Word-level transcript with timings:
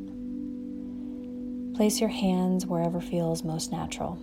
Place 1.75 1.99
your 1.99 2.07
hands 2.09 2.65
wherever 2.65 3.01
feels 3.01 3.43
most 3.43 3.73
natural. 3.73 4.17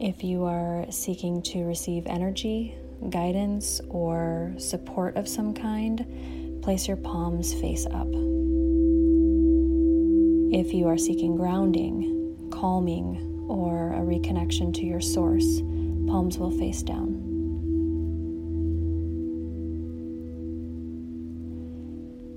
If 0.00 0.22
you 0.22 0.44
are 0.44 0.86
seeking 0.90 1.42
to 1.42 1.64
receive 1.64 2.06
energy, 2.06 2.76
guidance, 3.10 3.80
or 3.88 4.54
support 4.56 5.16
of 5.16 5.26
some 5.26 5.52
kind, 5.54 6.62
place 6.62 6.86
your 6.86 6.96
palms 6.96 7.52
face 7.54 7.84
up. 7.84 8.06
If 10.54 10.72
you 10.72 10.86
are 10.86 10.98
seeking 10.98 11.34
grounding, 11.34 12.48
calming, 12.52 13.46
or 13.48 13.92
a 13.94 13.98
reconnection 13.98 14.72
to 14.74 14.86
your 14.86 15.00
source, 15.00 15.62
palms 16.06 16.38
will 16.38 16.52
face 16.52 16.84
down. 16.84 17.24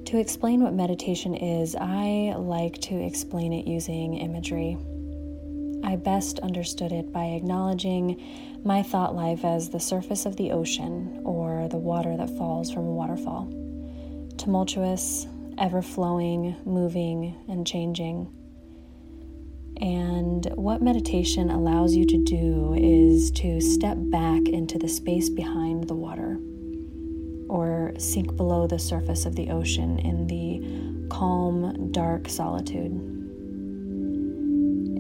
To 0.06 0.18
explain 0.18 0.64
what 0.64 0.74
meditation 0.74 1.36
is, 1.36 1.76
I 1.76 2.34
like 2.40 2.82
to 2.82 2.96
explain 2.96 3.54
it 3.54 3.68
using 3.68 4.16
imagery. 4.16 4.80
I 5.84 5.96
best 5.96 6.40
understood 6.40 6.92
it 6.92 7.12
by 7.12 7.26
acknowledging 7.26 8.22
my 8.64 8.84
thought 8.84 9.16
life 9.16 9.44
as 9.44 9.70
the 9.70 9.80
surface 9.80 10.26
of 10.26 10.36
the 10.38 10.52
ocean 10.52 11.22
or 11.26 11.68
the 11.68 11.78
water 11.78 12.16
that 12.18 12.30
falls 12.38 12.72
from 12.72 12.86
a 12.86 12.92
waterfall. 12.92 13.48
Tumultuous, 14.38 15.28
ever 15.58 15.82
flowing, 15.82 16.56
moving, 16.66 17.36
and 17.48 17.66
changing. 17.66 18.30
And 19.82 20.46
what 20.56 20.82
meditation 20.82 21.50
allows 21.50 21.96
you 21.96 22.06
to 22.06 22.24
do 22.24 22.76
is 22.78 23.32
to 23.32 23.60
step 23.60 23.98
back 24.00 24.48
into 24.48 24.78
the 24.78 24.88
space 24.88 25.30
behind 25.30 25.88
the 25.88 25.96
water 25.96 26.40
or 27.50 27.92
sink 27.98 28.36
below 28.38 28.68
the 28.68 28.80
surface 28.80 29.26
of 29.26 29.36
the 29.36 29.50
ocean 29.50 30.00
in 30.00 30.28
the 30.28 31.08
calm, 31.10 31.92
dark 31.92 32.30
solitude. 32.30 33.21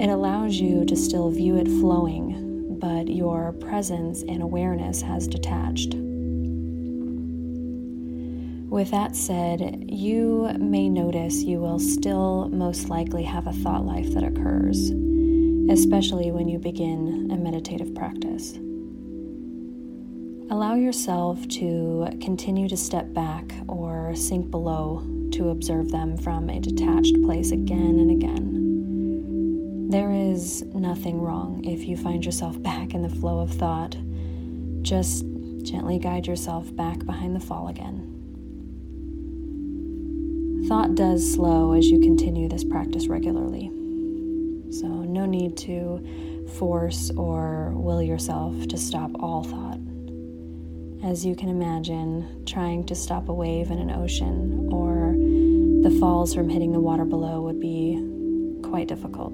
It 0.02 0.10
allows 0.10 0.56
you 0.56 0.84
to 0.86 0.96
still 0.96 1.30
view 1.30 1.58
it 1.58 1.68
flowing, 1.68 2.80
but 2.80 3.08
your 3.08 3.52
presence 3.52 4.24
and 4.24 4.42
awareness 4.42 5.04
has 5.04 5.28
detached. 5.28 5.94
With 8.68 8.90
that 8.90 9.16
said, 9.16 9.86
you 9.88 10.50
may 10.58 10.90
notice 10.90 11.44
you 11.44 11.60
will 11.60 11.78
still 11.78 12.50
most 12.50 12.90
likely 12.90 13.22
have 13.22 13.46
a 13.46 13.54
thought 13.54 13.86
life 13.86 14.12
that 14.16 14.24
occurs, 14.24 14.90
especially 15.70 16.32
when 16.32 16.50
you 16.50 16.58
begin 16.58 17.30
a 17.32 17.38
meditative 17.38 17.94
practice. 17.94 18.58
Allow 20.50 20.74
yourself 20.78 21.48
to 21.50 22.08
continue 22.20 22.68
to 22.70 22.76
step 22.76 23.14
back 23.14 23.54
or 23.68 24.16
sink 24.16 24.50
below 24.50 25.06
to 25.34 25.50
observe 25.50 25.92
them 25.92 26.18
from 26.18 26.50
a 26.50 26.60
detached 26.60 27.22
place 27.22 27.52
again 27.52 28.00
and 28.00 28.10
again. 28.10 28.71
There 29.92 30.14
is 30.14 30.64
nothing 30.74 31.20
wrong 31.20 31.66
if 31.66 31.84
you 31.84 31.98
find 31.98 32.24
yourself 32.24 32.62
back 32.64 32.94
in 32.94 33.02
the 33.02 33.10
flow 33.10 33.42
of 33.42 33.52
thought. 33.52 33.98
Just 34.82 35.26
gently 35.64 36.00
guide 36.00 36.28
yourself 36.28 36.74
back 36.74 37.06
behind 37.06 37.36
the 37.36 37.42
fall 37.42 37.68
again. 37.68 38.08
Thought 40.70 40.96
does 40.96 41.34
slow 41.34 41.74
as 41.74 41.92
you 41.92 42.00
continue 42.00 42.48
this 42.48 42.64
practice 42.64 43.08
regularly. 43.08 43.70
So, 44.72 44.88
no 44.88 45.26
need 45.26 45.58
to 45.58 46.48
force 46.58 47.12
or 47.18 47.74
will 47.76 48.02
yourself 48.02 48.70
to 48.70 48.78
stop 48.78 49.12
all 49.20 49.44
thought. 49.44 49.80
As 51.04 51.26
you 51.26 51.36
can 51.36 51.50
imagine, 51.50 52.46
trying 52.46 52.86
to 52.86 52.96
stop 52.96 53.28
a 53.28 53.34
wave 53.34 53.70
in 53.70 53.78
an 53.78 53.92
ocean 53.92 54.70
or 54.72 55.16
the 55.84 55.94
falls 56.00 56.34
from 56.34 56.48
hitting 56.48 56.72
the 56.72 56.80
water 56.80 57.04
below 57.04 57.42
would 57.42 57.60
be 57.60 58.00
quite 58.64 58.88
difficult. 58.88 59.34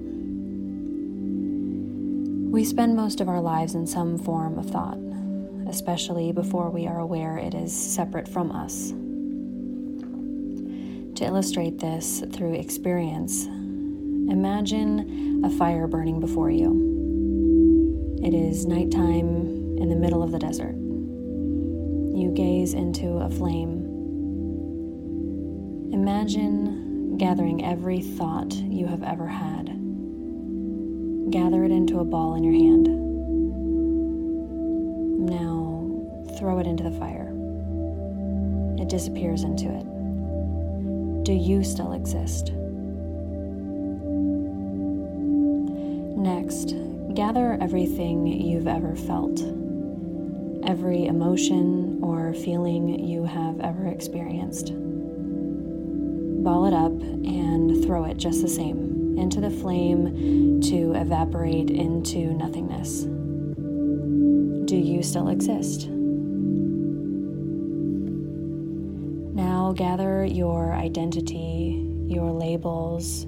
We 2.49 2.63
spend 2.63 2.95
most 2.95 3.19
of 3.19 3.27
our 3.27 3.41
lives 3.41 3.75
in 3.75 3.85
some 3.85 4.17
form 4.17 4.57
of 4.57 4.69
thought, 4.69 4.97
especially 5.69 6.31
before 6.31 6.69
we 6.69 6.87
are 6.87 6.99
aware 6.99 7.37
it 7.37 7.53
is 7.53 7.75
separate 7.75 8.27
from 8.27 8.51
us. 8.51 8.91
To 11.19 11.25
illustrate 11.25 11.77
this 11.77 12.23
through 12.31 12.53
experience, 12.53 13.45
imagine 13.45 15.43
a 15.43 15.49
fire 15.49 15.87
burning 15.87 16.21
before 16.21 16.49
you. 16.49 18.17
It 18.23 18.33
is 18.33 18.65
nighttime 18.65 19.77
in 19.77 19.89
the 19.89 19.95
middle 19.95 20.23
of 20.23 20.31
the 20.31 20.39
desert. 20.39 20.73
You 20.73 22.31
gaze 22.33 22.73
into 22.73 23.17
a 23.17 23.29
flame. 23.29 23.83
Imagine 25.91 27.17
gathering 27.17 27.65
every 27.65 27.99
thought 27.99 28.53
you 28.53 28.87
have 28.87 29.03
ever 29.03 29.27
had. 29.27 29.76
Gather 31.29 31.65
it 31.65 31.71
into 31.71 31.99
a 31.99 32.05
ball 32.05 32.35
in 32.35 32.43
your 32.43 32.53
hand. 32.53 32.87
Now 35.29 35.89
throw 36.37 36.59
it 36.59 36.67
into 36.67 36.83
the 36.83 36.91
fire. 36.91 37.33
It 38.79 38.87
disappears 38.87 39.43
into 39.43 39.65
it. 39.65 41.23
Do 41.25 41.33
you 41.33 41.65
still 41.65 41.91
exist? 41.91 42.53
Next, 46.15 46.75
gather 47.13 47.57
everything 47.59 48.25
you've 48.27 48.67
ever 48.67 48.95
felt, 48.95 49.41
every 50.65 51.07
emotion 51.07 51.99
or 52.01 52.33
feeling 52.33 53.05
you 53.05 53.25
have 53.25 53.59
ever 53.59 53.87
experienced. 53.87 54.71
Ball 56.43 56.67
it 56.67 56.73
up 56.73 56.93
and 57.01 57.83
throw 57.83 58.05
it 58.05 58.15
just 58.15 58.41
the 58.41 58.47
same 58.47 58.96
into 59.17 59.41
the 59.41 59.49
flame 59.49 60.61
to 60.61 60.93
evaporate 60.93 61.69
into 61.69 62.33
nothingness. 62.33 63.03
Do 64.65 64.75
you 64.75 65.01
still 65.01 65.29
exist? 65.29 65.87
Now 69.33 69.73
gather 69.73 70.25
your 70.25 70.73
identity, 70.73 71.85
your 72.07 72.31
labels, 72.31 73.27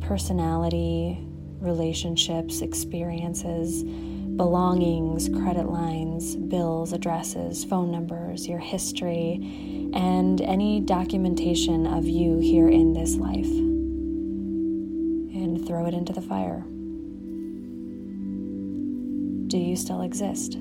personality, 0.00 1.18
relationships, 1.60 2.60
experiences, 2.60 3.82
belongings, 3.82 5.28
credit 5.28 5.68
lines, 5.68 6.36
bills, 6.36 6.92
addresses, 6.92 7.64
phone 7.64 7.90
numbers, 7.90 8.46
your 8.48 8.58
history, 8.58 9.34
and 9.94 10.40
any 10.40 10.80
documentation 10.80 11.86
of 11.86 12.04
you 12.04 12.38
here 12.38 12.68
in 12.68 12.92
this 12.92 13.16
life. 13.16 13.73
Throw 15.84 15.90
it 15.90 15.98
into 15.98 16.14
the 16.14 16.22
fire. 16.22 16.64
Do 19.48 19.58
you 19.58 19.76
still 19.76 20.00
exist? 20.00 20.54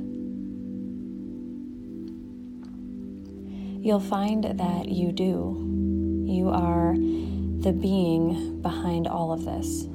You'll 3.81 4.01
find 4.01 4.43
that 4.59 4.89
you 4.89 5.13
do. 5.13 6.25
You 6.27 6.49
are 6.49 6.95
the 6.95 7.71
being 7.71 8.61
behind 8.61 9.07
all 9.07 9.31
of 9.31 9.45
this. 9.45 9.87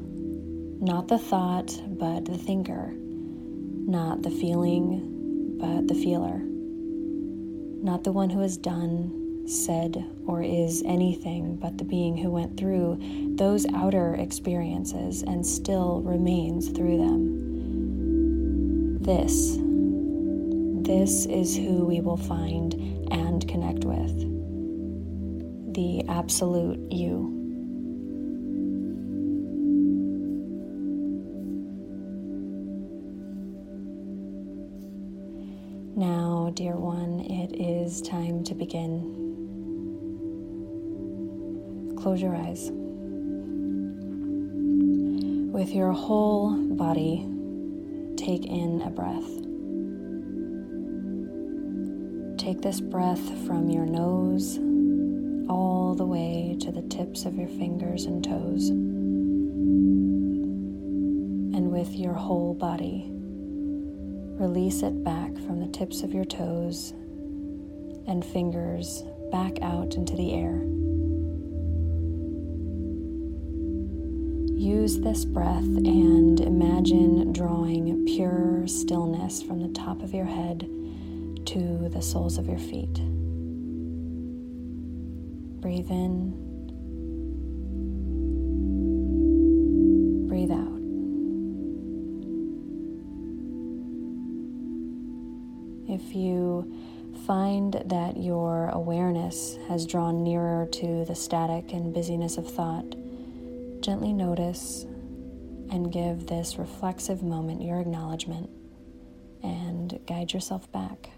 Not 0.81 1.09
the 1.09 1.19
thought, 1.19 1.79
but 1.87 2.25
the 2.25 2.39
thinker. 2.39 2.95
Not 2.95 4.23
the 4.23 4.31
feeling, 4.31 5.59
but 5.61 5.89
the 5.89 5.95
feeler. 5.95 6.41
Not 7.83 8.03
the 8.03 8.13
one 8.13 8.31
who 8.31 8.41
has 8.41 8.57
done, 8.57 9.28
said, 9.49 10.05
or 10.27 10.43
is 10.43 10.83
anything, 10.85 11.57
but 11.57 11.79
the 11.79 11.85
being 11.85 12.17
who 12.17 12.31
went 12.31 12.59
through 12.59 12.99
those 13.37 13.67
outer 13.75 14.15
experiences 14.15 15.23
and 15.23 15.47
still 15.47 16.03
remains 16.03 16.69
through 16.69 16.99
them. 16.99 18.99
This, 19.01 19.57
this 20.83 21.27
is 21.27 21.57
who 21.57 21.87
we 21.87 22.01
will 22.01 22.17
find 22.17 22.75
and 23.11 23.47
connect 23.49 23.85
with 23.85 24.19
the 25.75 26.05
absolute 26.09 26.93
you. 26.93 27.35
Now, 35.97 36.53
dear 36.55 36.77
one, 36.77 37.21
it 37.21 37.61
is 37.61 38.03
time 38.03 38.45
to 38.45 38.55
begin. 38.55 39.28
Close 42.01 42.23
your 42.23 42.35
eyes. 42.35 42.71
With 45.53 45.71
your 45.71 45.93
whole 45.93 46.57
body, 46.57 47.27
take 48.17 48.47
in 48.47 48.83
a 48.83 48.91
breath. 48.91 49.29
Take 52.39 52.63
this 52.63 52.81
breath 52.81 53.21
from 53.47 53.69
your 53.69 53.85
nose 53.87 54.59
all 55.51 55.95
the 55.95 56.07
way 56.07 56.57
to 56.61 56.73
the 56.73 56.83
tips 56.83 57.25
of 57.25 57.35
your 57.35 57.49
fingers 57.49 58.05
and 58.05 58.25
toes. 58.25 58.69
And 61.57 61.71
with 61.73 61.95
your 61.95 62.15
whole 62.15 62.55
body, 62.55 63.11
Release 64.39 64.85
it 64.85 65.03
back 65.03 65.37
from 65.39 65.59
the 65.59 65.67
tips 65.67 66.05
of 66.05 66.15
your 66.15 66.25
toes 66.25 66.93
and 68.07 68.25
fingers 68.25 69.03
back 69.33 69.61
out 69.63 69.97
into 69.97 70.15
the 70.15 70.33
air. 70.33 70.78
Use 74.59 74.99
this 74.99 75.25
breath 75.25 75.63
and 75.63 76.41
imagine 76.41 77.33
drawing 77.33 78.05
pure 78.07 78.67
stillness 78.67 79.41
from 79.41 79.61
the 79.61 79.69
top 79.69 80.03
of 80.03 80.13
your 80.13 80.25
head 80.25 80.69
to 81.47 81.89
the 81.91 82.03
soles 82.03 82.39
of 82.39 82.49
your 82.49 82.59
feet. 82.59 82.93
Breathe 85.61 85.89
in. 85.89 86.33
Breathe 90.29 90.51
out. 90.51 90.81
If 95.89 96.17
you 96.17 96.75
find 97.29 97.81
that 97.87 98.17
your 98.17 98.71
awareness 98.71 99.57
has 99.69 99.87
drawn 99.87 100.25
nearer 100.25 100.67
to 100.67 101.05
the 101.05 101.15
static 101.15 101.73
and 101.73 101.95
busyness 101.95 102.39
of 102.39 102.51
thought, 102.51 102.97
gently 103.89 104.13
notice 104.13 104.85
and 105.71 105.91
give 105.91 106.27
this 106.27 106.59
reflexive 106.59 107.23
moment 107.23 107.63
your 107.63 107.81
acknowledgement 107.81 108.51
and 109.43 109.99
guide 110.07 110.31
yourself 110.31 110.71
back. 110.73 111.09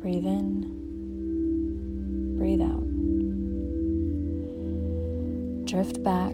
Breathe 0.00 0.24
in, 0.24 0.62
breathe 2.38 2.62
out. 2.62 2.86
Drift 5.66 6.02
back 6.02 6.32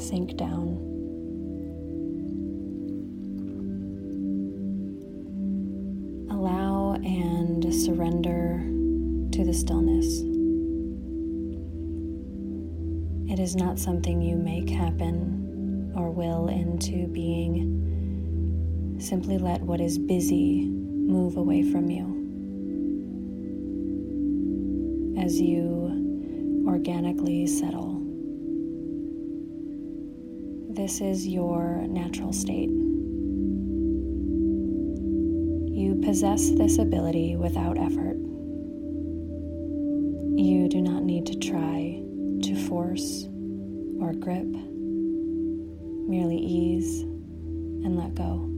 sink 0.00 0.36
down. 0.36 0.95
Surrender 7.84 8.58
to 9.32 9.44
the 9.44 9.52
stillness. 9.52 10.22
It 13.30 13.38
is 13.38 13.54
not 13.54 13.78
something 13.78 14.22
you 14.22 14.36
make 14.36 14.70
happen 14.70 15.92
or 15.94 16.10
will 16.10 16.48
into 16.48 17.06
being. 17.08 18.96
Simply 18.98 19.36
let 19.36 19.60
what 19.60 19.80
is 19.80 19.98
busy 19.98 20.66
move 20.66 21.36
away 21.36 21.62
from 21.62 21.90
you. 21.90 22.14
As 25.20 25.40
you 25.40 26.64
organically 26.66 27.46
settle. 27.46 28.00
This 30.70 31.00
is 31.00 31.26
your 31.26 31.84
natural 31.88 32.32
state. 32.32 32.70
You 35.86 35.94
possess 35.94 36.50
this 36.50 36.78
ability 36.78 37.36
without 37.36 37.78
effort. 37.78 38.16
You 40.36 40.66
do 40.68 40.82
not 40.82 41.04
need 41.04 41.26
to 41.26 41.38
try 41.38 42.02
to 42.42 42.66
force 42.66 43.28
or 44.00 44.12
grip, 44.12 44.48
merely 46.08 46.38
ease 46.38 47.02
and 47.02 47.96
let 47.96 48.16
go. 48.16 48.50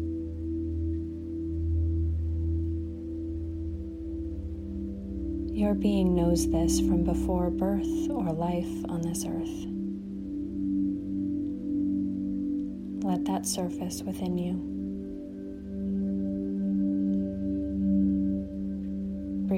Your 5.55 5.75
being 5.75 6.15
knows 6.15 6.51
this 6.51 6.81
from 6.81 7.05
before 7.05 7.51
birth 7.51 8.09
or 8.09 8.33
life 8.33 8.73
on 8.89 9.03
this 9.03 9.27
earth. 9.27 9.67
let 13.05 13.25
that 13.27 13.47
surface 13.47 14.03
within 14.03 14.37
you. 14.37 14.78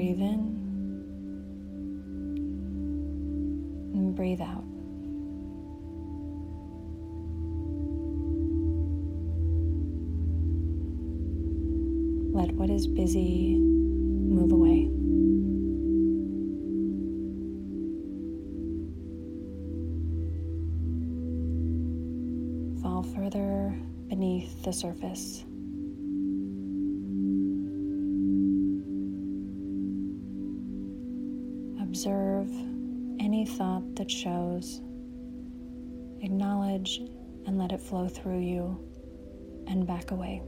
Breathe 0.01 0.19
in 0.19 0.39
and 3.93 4.15
breathe 4.15 4.41
out. 4.41 4.63
Let 12.33 12.51
what 12.55 12.71
is 12.71 12.87
busy 12.87 13.57
move 13.57 14.51
away. 14.51 14.89
Fall 22.81 23.03
further 23.03 23.79
beneath 24.07 24.63
the 24.63 24.73
surface. 24.73 25.45
Observe 32.03 32.49
any 33.19 33.45
thought 33.45 33.95
that 33.95 34.09
shows. 34.09 34.81
Acknowledge 36.21 36.97
and 37.45 37.59
let 37.59 37.71
it 37.71 37.79
flow 37.79 38.07
through 38.07 38.39
you 38.39 38.75
and 39.67 39.85
back 39.85 40.09
away. 40.09 40.41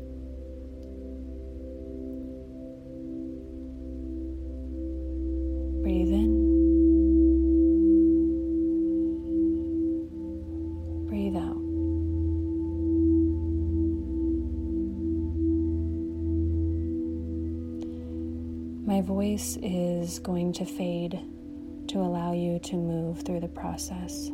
Breathe 5.83 6.07
in. 6.07 6.33
Breathe 11.07 11.36
out. 11.36 11.62
My 18.88 19.01
voice 19.01 19.60
is 19.62 20.17
going 20.17 20.53
to 20.53 20.65
fade 20.65 21.19
to 21.93 22.00
allow 22.00 22.33
you 22.33 22.57
to 22.57 22.75
move 22.75 23.21
through 23.21 23.39
the 23.39 23.47
process. 23.47 24.31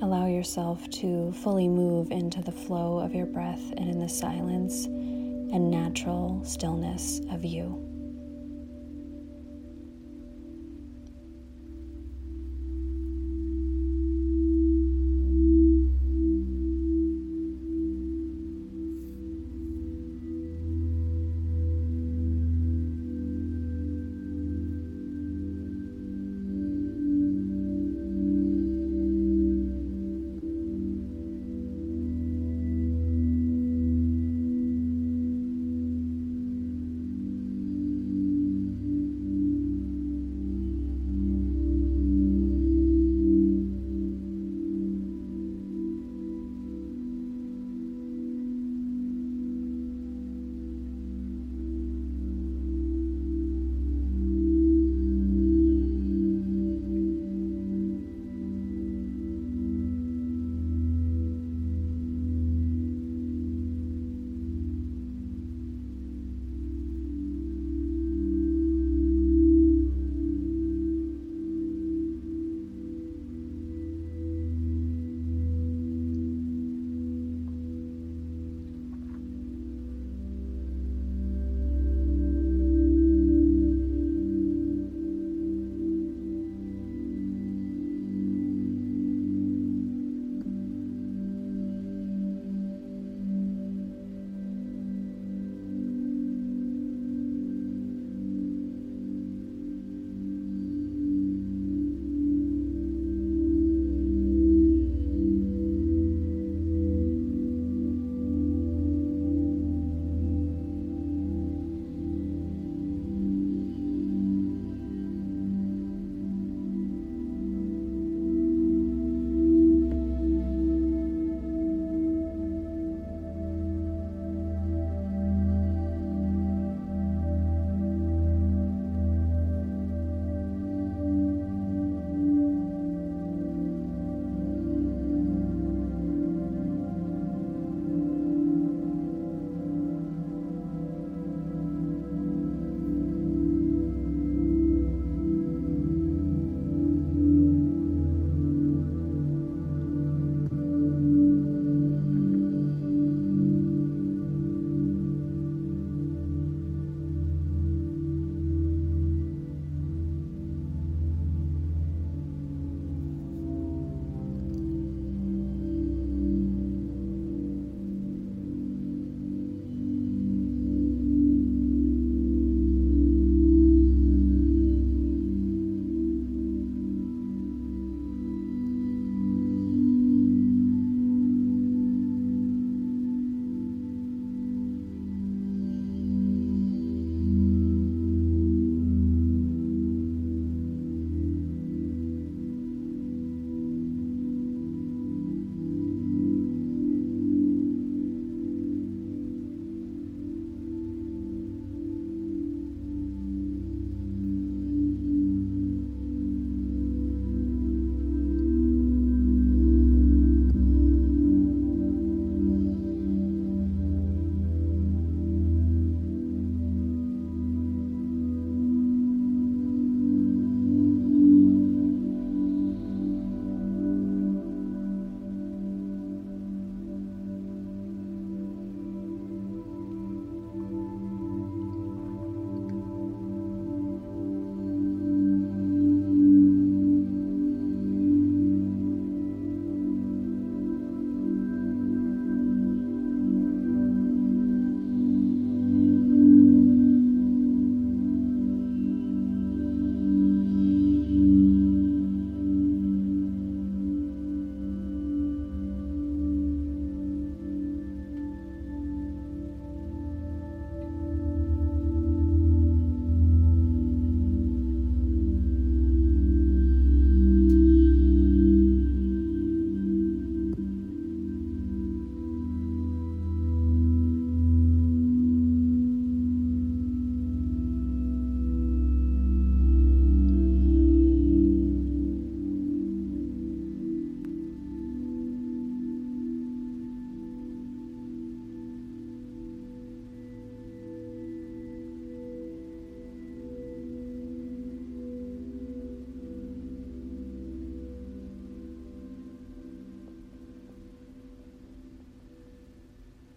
Allow 0.00 0.26
yourself 0.26 0.90
to 0.90 1.30
fully 1.30 1.68
move 1.68 2.10
into 2.10 2.42
the 2.42 2.50
flow 2.50 2.98
of 2.98 3.14
your 3.14 3.26
breath 3.26 3.62
and 3.76 3.88
in 3.88 4.00
the 4.00 4.08
silence 4.08 4.86
and 4.86 5.70
natural 5.70 6.42
stillness 6.44 7.20
of 7.30 7.44
you. 7.44 7.91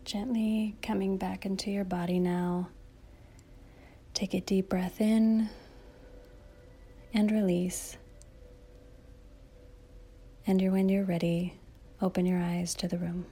Gently 0.06 0.76
coming 0.84 1.18
back 1.18 1.48
into 1.48 1.72
your 1.72 1.84
body 1.84 2.20
now. 2.20 2.70
Take 4.14 4.36
a 4.36 4.40
deep 4.40 4.70
breath 4.70 5.02
in 5.02 5.50
and 7.12 7.32
release. 7.32 7.98
And 10.46 10.62
when 10.72 10.90
you're 10.90 11.06
ready, 11.06 11.56
open 12.04 12.28
your 12.28 12.40
eyes 12.40 12.76
to 12.76 12.88
the 12.88 13.00
room. 13.00 13.26